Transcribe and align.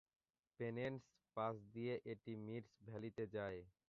পেনেন্স 0.59 1.01
pass 1.37 1.55
দিয়ে 1.73 1.93
এটা 2.11 2.33
মিরস 2.45 2.71
ভ্যালিতে 2.87 3.23
যায়। 3.35 3.59